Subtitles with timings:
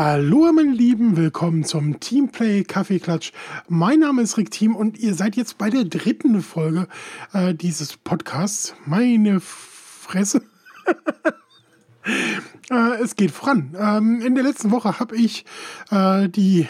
[0.00, 3.32] Hallo meine Lieben, willkommen zum Teamplay Kaffeeklatsch.
[3.66, 6.86] Mein Name ist Rick Team und ihr seid jetzt bei der dritten Folge
[7.32, 8.76] äh, dieses Podcasts.
[8.86, 10.42] Meine Fresse.
[12.70, 13.76] äh, es geht voran.
[13.76, 15.44] Ähm, in der letzten Woche habe ich
[15.90, 16.68] äh, die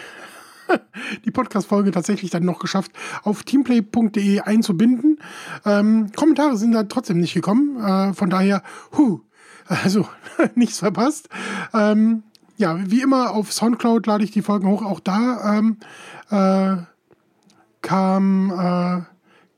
[1.26, 2.92] die Podcast-Folge tatsächlich dann noch geschafft,
[3.24, 5.18] auf teamplay.de einzubinden.
[5.66, 7.76] Ähm, Kommentare sind da trotzdem nicht gekommen.
[7.78, 8.62] Äh, von daher,
[8.96, 9.20] huh,
[9.66, 10.08] also
[10.54, 11.28] nichts verpasst.
[11.74, 12.22] Ähm,
[12.58, 14.84] ja, wie immer auf Soundcloud lade ich die Folgen hoch.
[14.84, 15.76] Auch da ähm,
[16.28, 16.82] äh,
[17.82, 19.02] kam äh,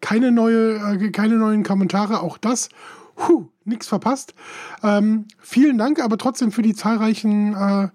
[0.03, 2.21] keine, neue, äh, keine neuen Kommentare.
[2.21, 2.69] Auch das,
[3.17, 4.35] huh, nichts verpasst.
[4.83, 7.89] Ähm, vielen Dank aber trotzdem für die zahlreichen äh,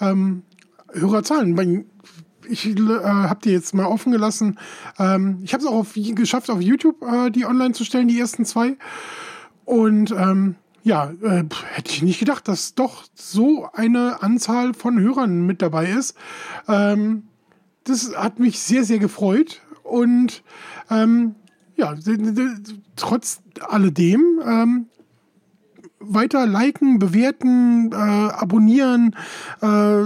[0.00, 0.42] ähm,
[0.90, 1.84] Hörerzahlen.
[2.48, 4.58] Ich äh, habe die jetzt mal offen gelassen.
[4.98, 8.18] Ähm, ich habe es auch auf, geschafft, auf YouTube äh, die online zu stellen, die
[8.18, 8.78] ersten zwei.
[9.66, 10.56] Und ähm,
[10.86, 11.42] ja, äh,
[11.72, 16.16] hätte ich nicht gedacht, dass doch so eine Anzahl von Hörern mit dabei ist.
[16.68, 17.24] Ähm,
[17.82, 19.62] das hat mich sehr, sehr gefreut.
[19.82, 20.44] Und
[20.88, 21.34] ähm,
[21.74, 21.96] ja,
[22.94, 24.86] trotz alledem ähm,
[26.08, 29.14] weiter liken, bewerten, äh, abonnieren,
[29.60, 30.04] äh,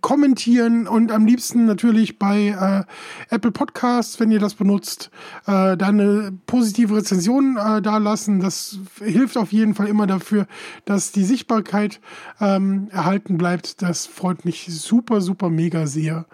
[0.00, 2.86] kommentieren und am liebsten natürlich bei
[3.28, 5.10] äh, Apple Podcasts, wenn ihr das benutzt,
[5.46, 8.40] äh, da eine positive Rezension äh, da lassen.
[8.40, 10.46] Das hilft auf jeden Fall immer dafür,
[10.84, 12.00] dass die Sichtbarkeit
[12.40, 13.82] ähm, erhalten bleibt.
[13.82, 16.26] Das freut mich super, super mega sehr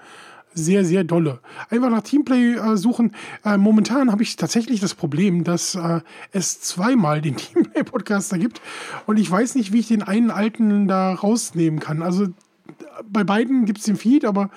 [0.55, 1.41] sehr, sehr dolle.
[1.71, 3.13] Einfach nach Teamplay äh, suchen.
[3.45, 6.01] Äh, momentan habe ich tatsächlich das Problem, dass äh,
[6.33, 8.61] es zweimal den Teamplay-Podcaster gibt
[9.07, 12.03] und ich weiß nicht, wie ich den einen alten da rausnehmen kann.
[12.03, 12.29] Also
[13.11, 14.51] bei beiden gibt es den Feed, aber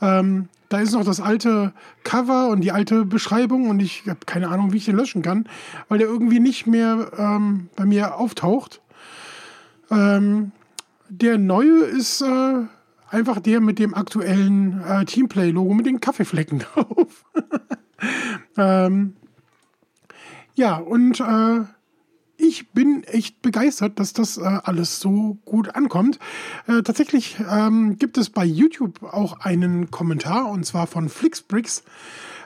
[0.00, 4.48] ähm, da ist noch das alte Cover und die alte Beschreibung und ich habe keine
[4.48, 5.48] Ahnung, wie ich den löschen kann,
[5.88, 8.80] weil der irgendwie nicht mehr ähm, bei mir auftaucht.
[9.90, 10.52] Ähm,
[11.08, 12.62] der neue ist äh,
[13.10, 17.24] einfach der mit dem aktuellen äh, Teamplay-Logo mit den Kaffeeflecken drauf.
[18.56, 19.16] ähm,
[20.54, 21.64] ja, und äh,
[22.36, 26.18] ich bin echt begeistert, dass das äh, alles so gut ankommt.
[26.66, 31.84] Äh, tatsächlich ähm, gibt es bei YouTube auch einen Kommentar und zwar von Flixbricks.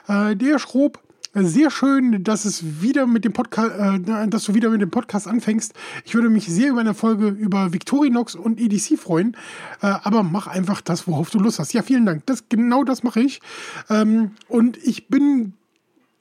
[0.07, 0.99] Äh, der schrob,
[1.45, 5.27] sehr schön, dass es wieder mit dem Podcast, äh, dass du wieder mit dem Podcast
[5.27, 5.73] anfängst.
[6.05, 9.35] Ich würde mich sehr über eine Folge über Victorinox und EDC freuen.
[9.81, 11.73] Äh, aber mach einfach das, worauf du Lust hast.
[11.73, 12.25] Ja, vielen Dank.
[12.25, 13.41] Das, genau das mache ich.
[13.89, 15.53] Ähm, und ich bin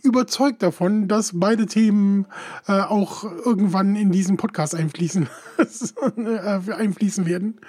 [0.02, 2.26] überzeugt davon, dass beide Themen
[2.66, 5.28] äh, auch irgendwann in diesen Podcast einfließen,
[6.16, 7.60] äh, einfließen werden.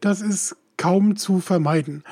[0.00, 2.04] Das ist kaum zu vermeiden.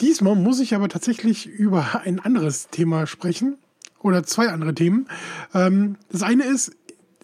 [0.00, 3.58] Diesmal muss ich aber tatsächlich über ein anderes Thema sprechen
[4.00, 5.08] oder zwei andere Themen.
[5.54, 6.72] Ähm, das eine ist,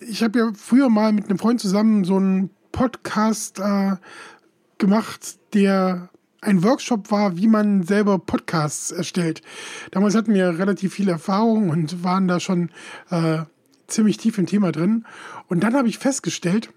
[0.01, 3.97] ich habe ja früher mal mit einem Freund zusammen so einen Podcast äh,
[4.79, 6.11] gemacht, der
[6.43, 9.41] ein Workshop war, wie man selber Podcasts erstellt.
[9.91, 12.71] Damals hatten wir relativ viel Erfahrung und waren da schon
[13.11, 13.39] äh,
[13.87, 15.07] ziemlich tief im Thema drin.
[15.49, 16.71] Und dann habe ich festgestellt,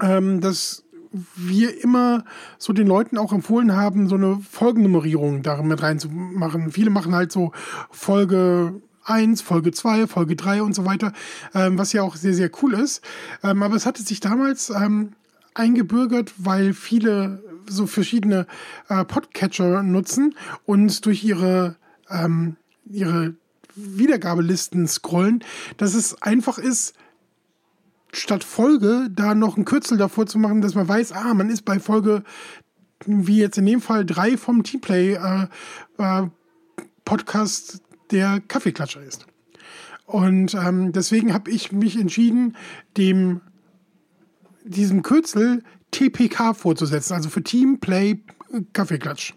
[0.00, 0.83] ähm, dass
[1.36, 2.24] wir immer
[2.58, 6.70] so den Leuten auch empfohlen haben, so eine Folgennummerierung darin mit reinzumachen.
[6.72, 7.52] Viele machen halt so
[7.90, 11.12] Folge 1, Folge 2, Folge 3 und so weiter,
[11.54, 13.02] ähm, was ja auch sehr, sehr cool ist.
[13.42, 15.12] Ähm, aber es hatte sich damals ähm,
[15.54, 18.46] eingebürgert, weil viele so verschiedene
[18.88, 20.34] äh, Podcatcher nutzen
[20.66, 21.76] und durch ihre,
[22.10, 23.34] ähm, ihre
[23.76, 25.42] Wiedergabelisten scrollen,
[25.76, 26.94] dass es einfach ist,
[28.16, 31.64] statt Folge da noch ein Kürzel davor zu machen, dass man weiß, ah, man ist
[31.64, 32.24] bei Folge,
[33.06, 35.46] wie jetzt in dem Fall drei vom Teamplay äh,
[35.98, 36.26] äh,
[37.04, 39.26] Podcast, der Kaffeeklatscher ist.
[40.06, 42.56] Und ähm, deswegen habe ich mich entschieden,
[42.96, 43.40] dem
[44.64, 48.22] diesem Kürzel TPK vorzusetzen, also für Teamplay
[48.72, 49.34] Kaffeeklatsch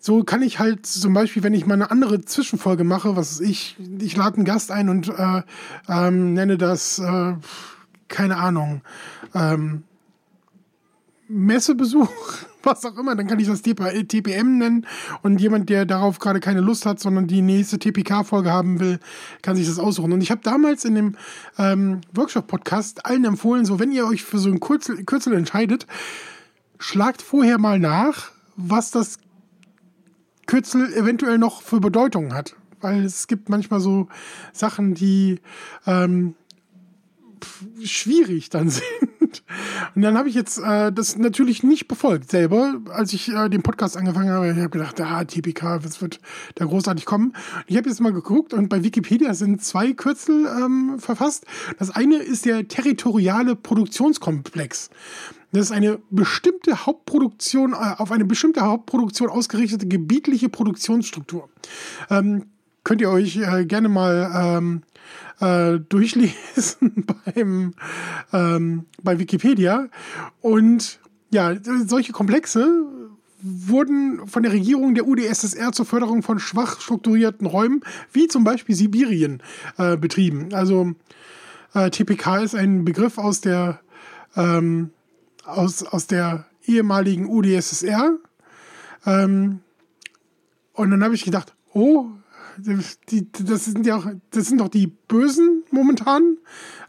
[0.00, 3.76] so kann ich halt zum Beispiel, wenn ich mal eine andere Zwischenfolge mache, was ich,
[4.00, 5.42] ich lade einen Gast ein und äh,
[5.88, 7.34] ähm, nenne das, äh,
[8.08, 8.80] keine Ahnung,
[9.34, 9.82] ähm,
[11.28, 12.10] Messebesuch,
[12.62, 14.86] was auch immer, dann kann ich das TPM nennen
[15.22, 19.00] und jemand, der darauf gerade keine Lust hat, sondern die nächste TPK-Folge haben will,
[19.42, 20.12] kann sich das aussuchen.
[20.12, 21.16] Und ich habe damals in dem
[21.58, 25.86] ähm, Workshop-Podcast allen empfohlen, so wenn ihr euch für so ein Kürzel, Kürzel entscheidet,
[26.78, 29.18] schlagt vorher mal nach, was das
[30.50, 32.56] Kürzel eventuell noch für Bedeutung hat.
[32.80, 34.08] Weil es gibt manchmal so
[34.52, 35.38] Sachen, die
[35.86, 36.34] ähm,
[37.84, 39.44] schwierig dann sind.
[39.94, 43.62] Und dann habe ich jetzt äh, das natürlich nicht befolgt selber, als ich äh, den
[43.62, 44.50] Podcast angefangen habe.
[44.50, 46.18] Ich habe gedacht, ah, TPK, was wird
[46.56, 47.32] da großartig kommen?
[47.68, 51.46] ich habe jetzt mal geguckt und bei Wikipedia sind zwei Kürzel ähm, verfasst.
[51.78, 54.90] Das eine ist der territoriale Produktionskomplex.
[55.52, 61.48] Das ist eine bestimmte Hauptproduktion, äh, auf eine bestimmte Hauptproduktion ausgerichtete gebietliche Produktionsstruktur.
[62.08, 62.46] Ähm,
[62.84, 64.82] könnt ihr euch äh, gerne mal ähm,
[65.40, 67.74] äh, durchlesen beim,
[68.32, 69.88] ähm, bei Wikipedia.
[70.40, 71.00] Und
[71.30, 71.54] ja,
[71.86, 72.84] solche Komplexe
[73.42, 77.80] wurden von der Regierung der UdSSR zur Förderung von schwach strukturierten Räumen,
[78.12, 79.42] wie zum Beispiel Sibirien,
[79.78, 80.52] äh, betrieben.
[80.52, 80.92] Also
[81.74, 83.80] äh, TPK ist ein Begriff aus der,
[84.36, 84.90] ähm,
[85.44, 88.16] aus, aus der ehemaligen UdSSR.
[89.06, 89.60] Ähm,
[90.72, 92.06] und dann habe ich gedacht, oh,
[92.56, 96.36] die, das sind ja auch, das sind doch die Bösen momentan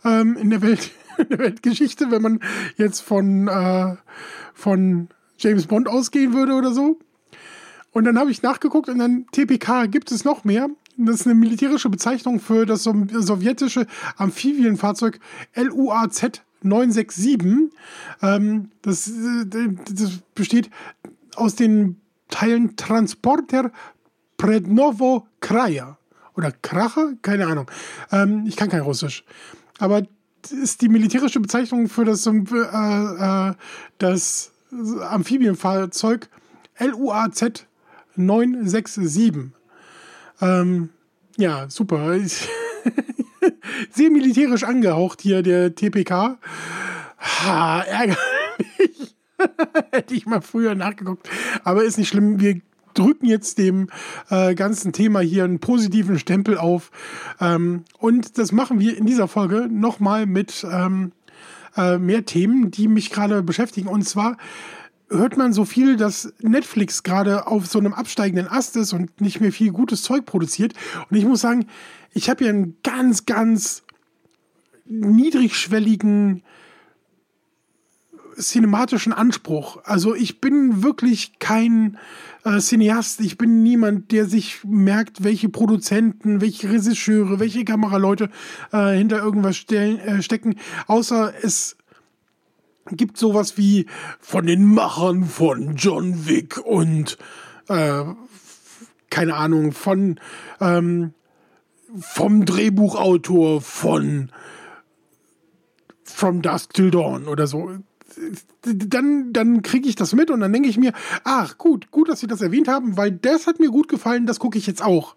[0.04, 2.40] ähm, in der Welt, in der Weltgeschichte, wenn man
[2.78, 3.96] jetzt von, äh,
[4.54, 7.00] von James Bond ausgehen würde oder so.
[7.92, 10.70] Und dann habe ich nachgeguckt und dann TPK gibt es noch mehr.
[10.98, 13.88] Das ist eine militärische Bezeichnung für das sowjetische
[14.18, 15.20] Amphibienfahrzeug
[15.56, 17.72] LUAZ 967.
[18.22, 19.46] Ähm, das, äh,
[19.94, 20.70] das besteht
[21.36, 22.00] aus den
[22.30, 23.72] Teilen Transporter
[24.38, 25.98] Prednovo Kraja.
[26.36, 27.14] Oder Kracher?
[27.22, 27.70] Keine Ahnung.
[28.12, 29.24] Ähm, ich kann kein Russisch.
[29.80, 30.04] Aber
[30.50, 33.54] ist die militärische Bezeichnung für das, äh, äh,
[33.98, 36.30] das Amphibienfahrzeug
[36.80, 37.66] LUAZ
[38.16, 39.52] 967.
[40.42, 40.90] Ähm,
[41.38, 42.18] ja, super.
[43.92, 46.38] Sehr militärisch angehaucht hier der TPK.
[47.20, 49.16] Ha, ärgerlich.
[49.92, 51.30] Hätte ich mal früher nachgeguckt.
[51.64, 52.40] Aber ist nicht schlimm.
[52.40, 52.62] Wir
[52.94, 53.88] drücken jetzt dem
[54.30, 56.92] äh, ganzen Thema hier einen positiven Stempel auf.
[57.40, 61.12] Ähm, und das machen wir in dieser Folge nochmal mit ähm,
[61.78, 63.88] äh, mehr Themen, die mich gerade beschäftigen.
[63.88, 64.38] Und zwar
[65.12, 69.42] hört man so viel, dass Netflix gerade auf so einem absteigenden Ast ist und nicht
[69.42, 70.74] mehr viel gutes Zeug produziert.
[71.10, 71.68] Und ich muss sagen,
[72.14, 73.84] ich habe ja einen ganz, ganz
[74.86, 76.44] niedrigschwelligen
[78.38, 79.80] cinematischen Anspruch.
[79.84, 81.98] Also ich bin wirklich kein
[82.44, 83.20] äh, Cineast.
[83.22, 88.30] Ich bin niemand, der sich merkt, welche Produzenten, welche Regisseure, welche Kameraleute
[88.72, 90.56] äh, hinter irgendwas stellen, äh, stecken.
[90.88, 91.78] Außer es
[92.90, 93.86] gibt sowas wie
[94.20, 97.18] von den Machern von John Wick und
[97.68, 98.04] äh,
[99.10, 100.20] keine Ahnung, von
[100.60, 101.14] ähm,
[102.00, 104.32] vom Drehbuchautor von
[106.04, 107.72] From Dusk Till Dawn oder so.
[108.64, 110.94] Dann, dann kriege ich das mit und dann denke ich mir,
[111.24, 114.40] ach gut, gut, dass Sie das erwähnt haben, weil das hat mir gut gefallen, das
[114.40, 115.16] gucke ich jetzt auch.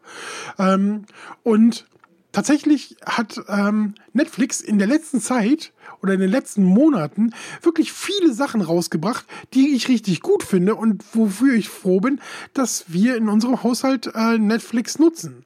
[0.58, 1.04] Ähm,
[1.42, 1.86] und
[2.32, 5.72] tatsächlich hat ähm, Netflix in der letzten Zeit
[6.04, 7.30] oder in den letzten Monaten
[7.62, 9.24] wirklich viele Sachen rausgebracht,
[9.54, 12.20] die ich richtig gut finde und wofür ich froh bin,
[12.52, 15.44] dass wir in unserem Haushalt äh, Netflix nutzen.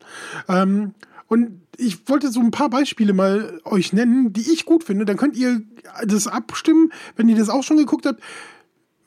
[0.49, 0.94] Ähm,
[1.28, 5.05] und ich wollte so ein paar Beispiele mal euch nennen, die ich gut finde.
[5.05, 5.62] Dann könnt ihr
[6.05, 8.20] das abstimmen, wenn ihr das auch schon geguckt habt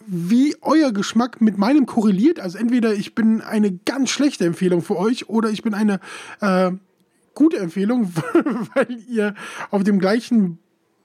[0.07, 2.39] wie euer Geschmack mit meinem korreliert.
[2.39, 5.99] Also entweder ich bin eine ganz schlechte Empfehlung für euch oder ich bin eine
[6.41, 6.71] äh,
[7.35, 8.11] gute Empfehlung,
[8.73, 9.35] weil ihr
[9.69, 10.57] auf dem gleichen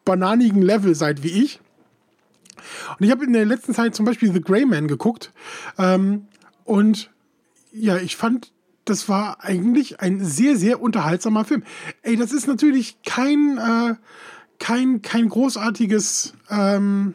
[0.06, 1.60] bananigen Level seid wie ich.
[2.98, 5.32] Und ich habe in der letzten Zeit zum Beispiel The Grey Man geguckt.
[5.78, 6.28] Ähm,
[6.64, 7.10] und
[7.72, 8.52] ja, ich fand,
[8.86, 11.62] das war eigentlich ein sehr, sehr unterhaltsamer Film.
[12.02, 13.94] Ey, das ist natürlich kein, äh,
[14.58, 17.14] kein, kein großartiges, ähm,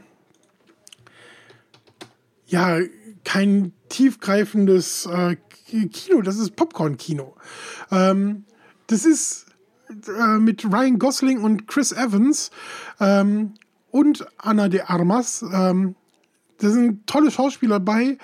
[2.46, 2.80] ja,
[3.24, 7.36] kein tiefgreifendes äh, Kino, das ist Popcorn-Kino.
[7.92, 8.46] Ähm,
[8.88, 9.46] das ist
[10.08, 12.52] äh, mit Ryan Gosling und Chris Evans
[13.00, 13.54] ähm,
[13.92, 15.44] und Anna de Armas.
[15.54, 15.96] Ähm,
[16.60, 18.20] da sind tolle Schauspieler bei,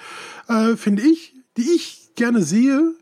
[0.47, 2.93] äh, finde ich, die ich gerne sehe.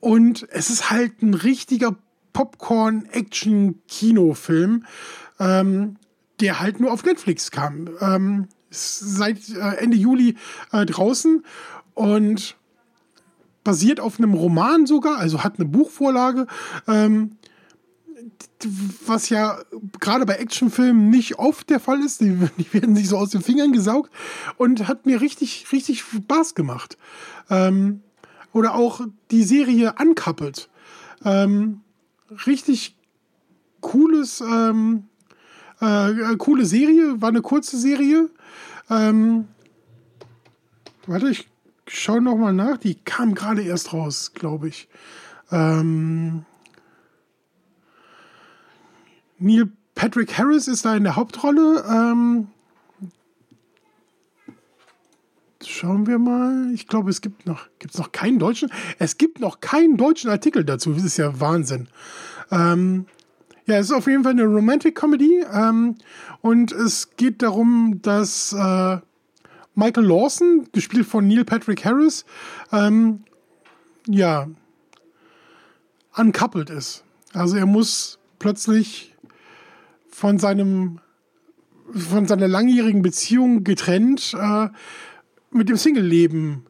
[0.00, 1.96] Und es ist halt ein richtiger
[2.32, 4.84] Popcorn-Action-Kinofilm,
[5.38, 5.96] ähm,
[6.40, 7.90] der halt nur auf Netflix kam.
[8.00, 10.36] Ähm, seit äh, Ende Juli
[10.72, 11.44] äh, draußen
[11.94, 12.56] und
[13.62, 16.46] basiert auf einem Roman sogar, also hat eine Buchvorlage,
[16.88, 17.36] ähm,
[19.06, 19.58] was ja
[20.00, 22.20] gerade bei Actionfilmen nicht oft der Fall ist.
[22.20, 24.10] Die, die, werden sich so aus den Fingern gesaugt
[24.56, 26.98] und hat mir richtig, richtig Spaß gemacht.
[27.48, 28.02] Ähm,
[28.52, 29.00] oder auch
[29.30, 30.68] die Serie Uncoupled.
[31.24, 31.80] Ähm,
[32.46, 32.96] richtig
[33.80, 35.04] cooles, ähm,
[35.80, 38.28] äh, coole Serie, war eine kurze Serie.
[38.88, 39.48] Ähm,
[41.06, 41.48] warte, ich
[41.86, 42.78] schau noch mal nach.
[42.78, 44.88] Die kam gerade erst raus, glaube ich.
[45.50, 46.44] Ähm,
[49.40, 51.84] Neil Patrick Harris ist da in der Hauptrolle.
[51.90, 52.48] Ähm,
[55.62, 56.70] schauen wir mal.
[56.72, 58.70] Ich glaube, es gibt noch, gibt's noch keinen deutschen.
[58.98, 60.92] Es gibt noch keinen deutschen Artikel dazu.
[60.92, 61.88] Das ist ja Wahnsinn.
[62.50, 63.06] Ähm,
[63.66, 65.96] Ja, es ist auf jeden Fall eine Romantic Comedy ähm,
[66.40, 68.98] und es geht darum, dass äh,
[69.76, 72.24] Michael Lawson, gespielt von Neil Patrick Harris,
[72.72, 73.22] ähm,
[74.08, 74.48] ja,
[76.16, 77.04] uncoupled ist.
[77.32, 79.09] Also er muss plötzlich
[80.20, 81.00] von seinem
[81.94, 84.68] von seiner langjährigen Beziehung getrennt äh,
[85.50, 86.66] mit dem Single-Leben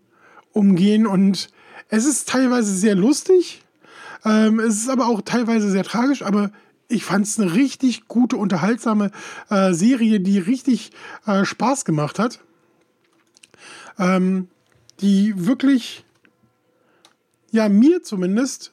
[0.53, 1.49] umgehen und
[1.89, 3.65] es ist teilweise sehr lustig,
[4.25, 6.53] ähm, es ist aber auch teilweise sehr tragisch, aber
[6.87, 9.11] ich fand es eine richtig gute, unterhaltsame
[9.51, 10.93] äh, Serie, die richtig
[11.27, 12.39] äh, Spaß gemacht hat.
[13.99, 14.47] Ähm,
[15.01, 16.05] die wirklich,
[17.51, 18.73] ja, mir zumindest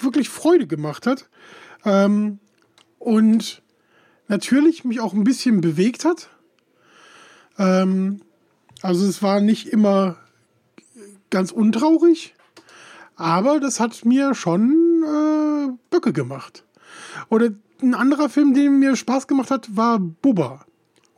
[0.00, 1.28] wirklich Freude gemacht hat.
[1.84, 2.38] Ähm,
[2.98, 3.62] und
[4.28, 6.28] natürlich mich auch ein bisschen bewegt hat.
[7.58, 8.20] Ähm,
[8.82, 10.16] also es war nicht immer
[11.30, 12.34] ganz untraurig,
[13.16, 16.64] aber das hat mir schon äh, Böcke gemacht.
[17.28, 17.50] Oder
[17.82, 20.64] ein anderer Film, den mir Spaß gemacht hat, war Bubba.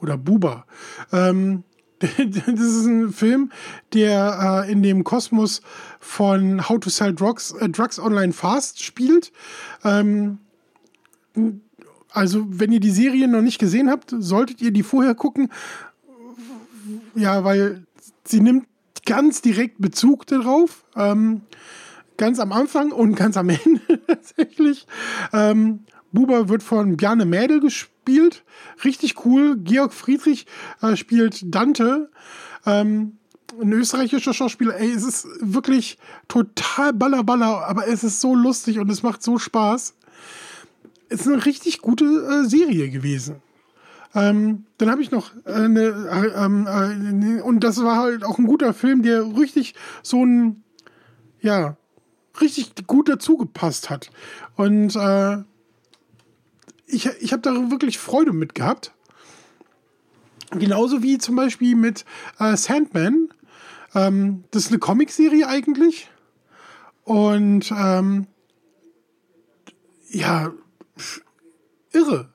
[0.00, 0.64] Oder Buba.
[1.12, 1.64] Ähm,
[1.98, 3.50] das ist ein Film,
[3.92, 5.62] der äh, in dem Kosmos
[5.98, 9.32] von How to Sell Drugs, äh, Drugs Online Fast spielt.
[9.84, 10.38] Ähm,
[12.10, 15.50] also, wenn ihr die Serie noch nicht gesehen habt, solltet ihr die vorher gucken.
[17.14, 17.84] Ja, weil
[18.24, 18.66] sie nimmt
[19.04, 20.84] ganz direkt Bezug darauf.
[20.96, 21.42] Ähm,
[22.16, 24.86] ganz am Anfang und ganz am Ende tatsächlich.
[25.32, 25.80] Ähm,
[26.12, 28.44] Buber wird von Bjarne Mädel gespielt.
[28.84, 29.56] Richtig cool.
[29.58, 30.46] Georg Friedrich
[30.80, 32.10] äh, spielt Dante.
[32.64, 33.18] Ähm,
[33.60, 34.78] ein österreichischer Schauspieler.
[34.78, 35.98] Ey, es ist wirklich
[36.28, 39.94] total ballerballer, aber es ist so lustig und es macht so Spaß.
[41.08, 43.36] Ist eine richtig gute äh, Serie gewesen.
[44.14, 48.46] Ähm, dann habe ich noch eine, äh, ähm, äh, und das war halt auch ein
[48.46, 50.62] guter Film, der richtig so ein,
[51.40, 51.76] ja,
[52.40, 54.10] richtig gut dazu gepasst hat.
[54.56, 55.38] Und äh,
[56.86, 58.94] ich, ich habe da wirklich Freude mit gehabt.
[60.50, 62.06] Genauso wie zum Beispiel mit
[62.38, 63.28] äh, Sandman.
[63.94, 66.08] Ähm, das ist eine Comicserie eigentlich.
[67.04, 68.26] Und ähm,
[70.10, 70.52] ja,
[71.92, 72.28] irre.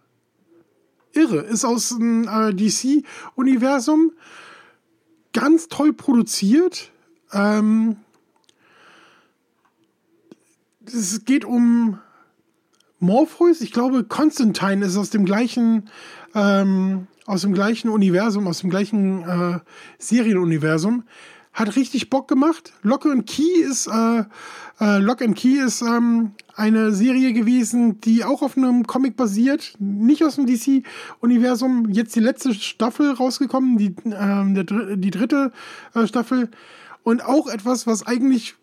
[1.13, 1.41] Irre.
[1.41, 4.11] Ist aus dem äh, DC-Universum.
[5.33, 6.91] Ganz toll produziert.
[7.31, 7.97] Ähm,
[10.85, 11.99] es geht um
[12.99, 15.89] Morpheus, ich glaube, Constantine ist aus dem gleichen,
[16.35, 19.59] ähm, aus dem gleichen Universum, aus dem gleichen äh,
[19.97, 21.03] Serienuniversum.
[21.53, 22.73] Hat richtig Bock gemacht.
[22.81, 24.23] Lock and Key ist, äh,
[24.79, 29.75] äh, Lock and Key ist ähm, eine Serie gewesen, die auch auf einem Comic basiert,
[29.79, 31.89] nicht aus dem DC-Universum.
[31.89, 35.51] Jetzt die letzte Staffel rausgekommen, die, äh, der, die dritte
[35.93, 36.49] äh, Staffel.
[37.03, 38.55] Und auch etwas, was eigentlich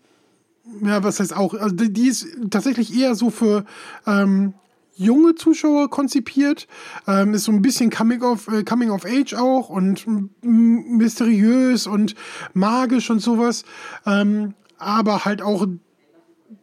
[0.83, 3.65] ja, was heißt auch, also die ist tatsächlich eher so für
[4.07, 4.55] ähm,
[5.01, 6.69] junge Zuschauer konzipiert,
[7.07, 10.07] ähm, ist so ein bisschen Coming of, äh, Coming of Age auch und
[10.43, 12.15] mysteriös und
[12.53, 13.65] magisch und sowas,
[14.05, 15.81] ähm, aber halt auch ein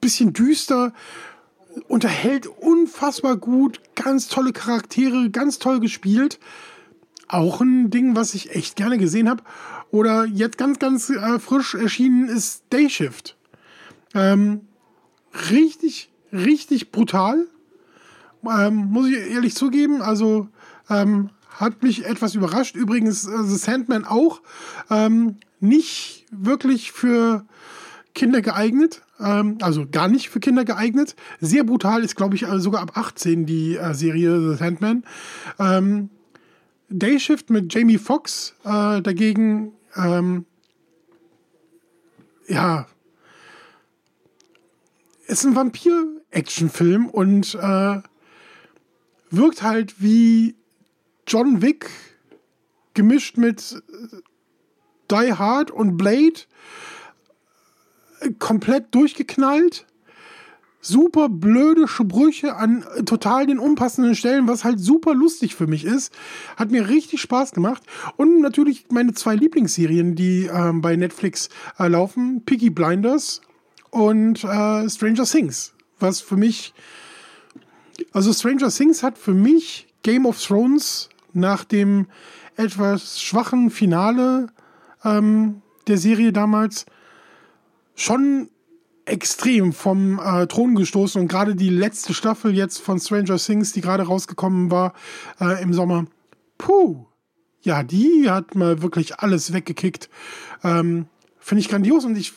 [0.01, 0.93] bisschen düster,
[1.87, 6.39] unterhält unfassbar gut, ganz tolle Charaktere, ganz toll gespielt.
[7.27, 9.43] Auch ein Ding, was ich echt gerne gesehen habe.
[9.91, 13.35] Oder jetzt ganz, ganz äh, frisch erschienen ist Day Shift.
[14.13, 14.61] Ähm,
[15.51, 17.47] richtig, richtig brutal.
[18.49, 20.01] Ähm, muss ich ehrlich zugeben.
[20.01, 20.47] Also
[20.89, 22.75] ähm, hat mich etwas überrascht.
[22.75, 24.41] Übrigens, äh, The Sandman auch.
[24.89, 27.45] Ähm, nicht wirklich für
[28.13, 29.01] Kinder geeignet.
[29.19, 31.15] Ähm, also gar nicht für Kinder geeignet.
[31.39, 35.03] Sehr brutal ist, glaube ich, also sogar ab 18 die äh, Serie The Sandman.
[35.59, 36.09] Ähm,
[36.89, 40.45] Dayshift mit Jamie Foxx äh, dagegen, ähm,
[42.47, 42.87] ja,
[45.27, 48.01] ist ein Vampir-Actionfilm und äh,
[49.29, 50.55] wirkt halt wie
[51.25, 51.89] John Wick
[52.93, 53.81] gemischt mit
[55.11, 56.41] Die Hard und Blade.
[58.39, 59.85] Komplett durchgeknallt.
[60.79, 66.13] Super blöde Sprüche an total den unpassenden Stellen, was halt super lustig für mich ist.
[66.55, 67.83] Hat mir richtig Spaß gemacht.
[68.15, 73.41] Und natürlich meine zwei Lieblingsserien, die äh, bei Netflix äh, laufen: Piggy Blinders
[73.89, 76.73] und äh, Stranger Things, was für mich,
[78.11, 82.07] also Stranger Things hat für mich Game of Thrones nach dem
[82.55, 84.47] etwas schwachen Finale
[85.03, 86.85] ähm, der Serie damals
[87.95, 88.49] schon
[89.05, 91.21] extrem vom äh, Thron gestoßen.
[91.21, 94.93] Und gerade die letzte Staffel jetzt von Stranger Things, die gerade rausgekommen war
[95.39, 96.05] äh, im Sommer,
[96.57, 97.05] puh,
[97.61, 100.09] ja, die hat mal wirklich alles weggekickt.
[100.63, 101.07] Ähm,
[101.47, 102.33] finde ich grandios und ich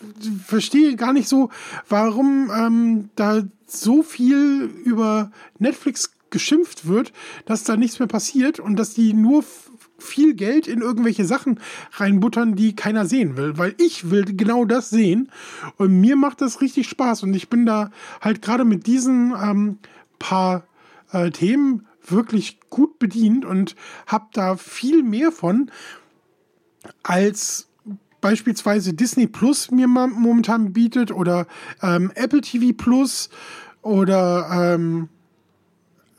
[0.46, 1.50] verstehe gar nicht so,
[1.88, 7.12] warum ähm, da so viel über Netflix geschimpft wird,
[7.44, 9.44] dass da nichts mehr passiert und dass die nur
[9.98, 11.58] viel Geld in irgendwelche Sachen
[11.94, 13.58] reinbuttern, die keiner sehen will.
[13.58, 15.32] Weil ich will genau das sehen
[15.76, 17.90] und mir macht das richtig Spaß und ich bin da
[18.20, 19.78] halt gerade mit diesen ähm,
[20.20, 20.68] paar
[21.10, 23.74] äh, Themen wirklich gut bedient und
[24.06, 25.68] habe da viel mehr von
[27.02, 27.69] als
[28.20, 31.46] beispielsweise Disney Plus mir momentan bietet oder
[31.82, 33.30] ähm, Apple TV Plus
[33.82, 35.08] oder ähm,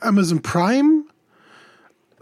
[0.00, 1.04] Amazon Prime.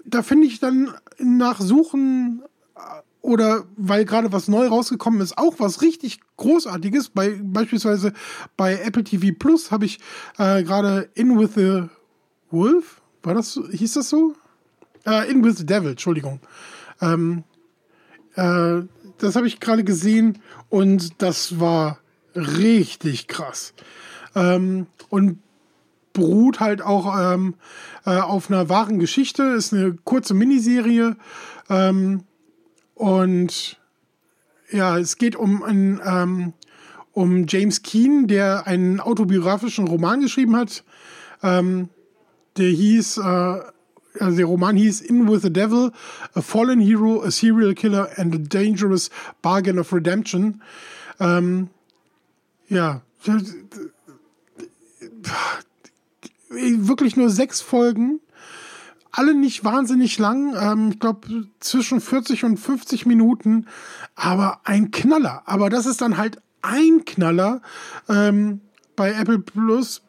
[0.05, 2.43] Da finde ich dann nach Suchen
[2.77, 2.81] äh,
[3.23, 7.11] oder weil gerade was neu rausgekommen ist, auch was richtig Großartiges.
[7.11, 8.13] Bei, beispielsweise
[8.57, 9.99] bei Apple TV Plus habe ich
[10.39, 11.85] äh, gerade In with the
[12.51, 14.35] Wolf, war das, hieß das so?
[15.07, 16.41] Äh, In with the Devil, Entschuldigung.
[17.01, 17.45] Ähm,
[18.35, 18.83] äh,
[19.23, 21.99] das habe ich gerade gesehen und das war
[22.35, 23.75] richtig krass.
[24.35, 25.39] Ähm, und
[26.12, 27.55] beruht halt auch ähm,
[28.05, 31.17] äh, auf einer wahren Geschichte, ist eine kurze Miniserie
[31.69, 32.25] ähm,
[32.95, 33.79] und
[34.71, 36.53] ja, es geht um ein, ähm,
[37.12, 40.85] um James Keen, der einen autobiografischen Roman geschrieben hat.
[41.43, 41.89] Ähm,
[42.57, 43.61] der hieß, äh,
[44.19, 45.93] also der Roman hieß In with the Devil,
[46.35, 49.11] A Fallen Hero, a Serial Killer and a Dangerous
[49.43, 50.62] Bargain of Redemption.
[51.21, 51.69] Ähm,
[52.69, 53.02] ja,
[56.50, 58.21] wirklich nur sechs Folgen.
[59.12, 63.67] Alle nicht wahnsinnig lang, ähm, ich glaube zwischen 40 und 50 Minuten,
[64.14, 65.43] aber ein Knaller.
[65.47, 67.61] Aber das ist dann halt ein Knaller
[68.09, 68.61] ähm,
[68.95, 70.02] bei Apple Plus,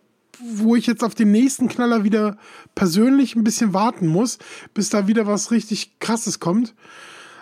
[0.56, 2.38] wo ich jetzt auf den nächsten Knaller wieder
[2.76, 4.38] persönlich ein bisschen warten muss,
[4.74, 6.74] bis da wieder was richtig Krasses kommt.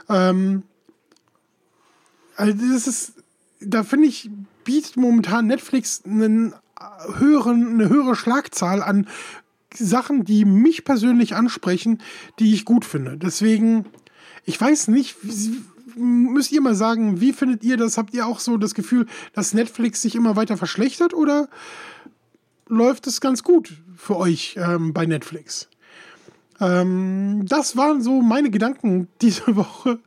[0.09, 0.63] Ähm,
[2.35, 3.13] also das ist,
[3.59, 4.29] da finde ich,
[4.63, 6.53] bietet momentan Netflix einen
[7.17, 9.07] höheren, eine höhere Schlagzahl an
[9.73, 12.01] Sachen, die mich persönlich ansprechen,
[12.39, 13.17] die ich gut finde.
[13.17, 13.85] Deswegen,
[14.45, 15.17] ich weiß nicht,
[15.95, 17.97] müsst ihr mal sagen, wie findet ihr das?
[17.97, 21.49] Habt ihr auch so das Gefühl, dass Netflix sich immer weiter verschlechtert oder
[22.69, 25.67] läuft es ganz gut für euch ähm, bei Netflix?
[26.61, 29.99] Ähm, das waren so meine Gedanken diese Woche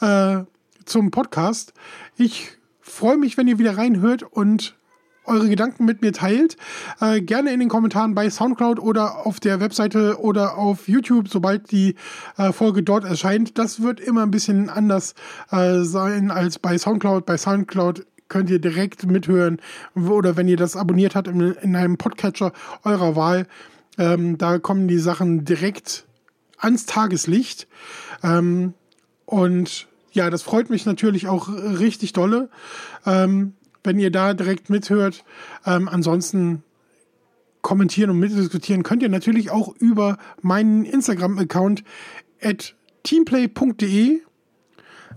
[0.00, 0.44] äh,
[0.84, 1.72] zum Podcast.
[2.16, 4.76] Ich freue mich, wenn ihr wieder reinhört und
[5.24, 6.56] eure Gedanken mit mir teilt.
[7.00, 11.70] Äh, gerne in den Kommentaren bei Soundcloud oder auf der Webseite oder auf YouTube, sobald
[11.72, 11.96] die
[12.36, 13.58] äh, Folge dort erscheint.
[13.58, 15.14] Das wird immer ein bisschen anders
[15.50, 17.26] äh, sein als bei Soundcloud.
[17.26, 19.60] Bei Soundcloud könnt ihr direkt mithören
[19.94, 22.52] oder wenn ihr das abonniert habt in, in einem Podcatcher
[22.84, 23.46] eurer Wahl.
[23.98, 26.06] Ähm, da kommen die Sachen direkt
[26.58, 27.66] ans Tageslicht.
[28.22, 28.74] Ähm,
[29.24, 32.50] und ja, das freut mich natürlich auch richtig dolle.
[33.04, 33.54] Ähm,
[33.86, 35.24] wenn ihr da direkt mithört.
[35.64, 36.62] Ähm, ansonsten
[37.62, 41.82] kommentieren und mitdiskutieren könnt ihr natürlich auch über meinen Instagram-Account
[42.42, 44.20] at teamplay.de.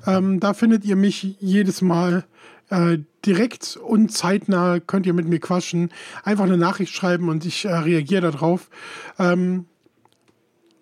[0.07, 2.25] Ähm, da findet ihr mich jedes Mal
[2.69, 5.89] äh, direkt und zeitnah, könnt ihr mit mir quatschen,
[6.23, 8.69] einfach eine Nachricht schreiben und ich äh, reagiere darauf.
[9.17, 9.65] Ähm,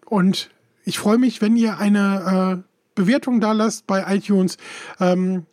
[0.06, 0.50] und
[0.86, 4.58] ich freue mich, wenn ihr eine äh, Bewertung da lasst bei iTunes.
[5.00, 5.45] Ähm,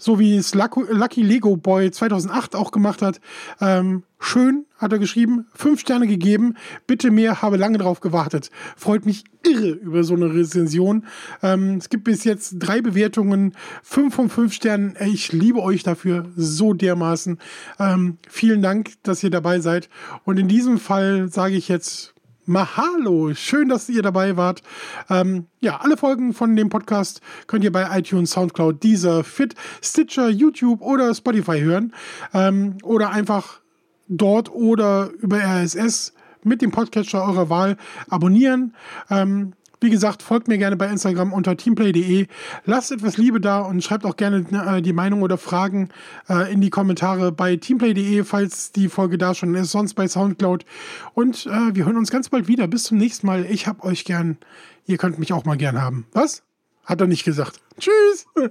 [0.00, 3.20] so wie es Lucky Lego Boy 2008 auch gemacht hat.
[3.60, 8.50] Ähm, schön, hat er geschrieben, fünf Sterne gegeben, bitte mehr, habe lange drauf gewartet.
[8.76, 11.04] Freut mich irre über so eine Rezension.
[11.42, 14.96] Ähm, es gibt bis jetzt drei Bewertungen, fünf von fünf Sternen.
[15.06, 17.38] Ich liebe euch dafür so dermaßen.
[17.78, 19.90] Ähm, vielen Dank, dass ihr dabei seid.
[20.24, 22.14] Und in diesem Fall sage ich jetzt
[22.46, 24.62] Mahalo, schön, dass ihr dabei wart.
[25.08, 30.28] Ähm, ja, alle Folgen von dem Podcast könnt ihr bei iTunes, Soundcloud, Deezer, Fit, Stitcher,
[30.28, 31.92] YouTube oder Spotify hören.
[32.32, 33.60] Ähm, oder einfach
[34.08, 37.76] dort oder über RSS mit dem Podcatcher eurer Wahl
[38.08, 38.74] abonnieren.
[39.10, 42.26] Ähm, wie gesagt, folgt mir gerne bei Instagram unter teamplay.de.
[42.64, 45.88] Lasst etwas Liebe da und schreibt auch gerne äh, die Meinung oder Fragen
[46.28, 50.64] äh, in die Kommentare bei teamplay.de, falls die Folge da schon ist, sonst bei Soundcloud.
[51.14, 52.68] Und äh, wir hören uns ganz bald wieder.
[52.68, 53.46] Bis zum nächsten Mal.
[53.46, 54.38] Ich hab euch gern.
[54.86, 56.06] Ihr könnt mich auch mal gern haben.
[56.12, 56.42] Was?
[56.84, 57.60] Hat er nicht gesagt.
[57.78, 58.26] Tschüss.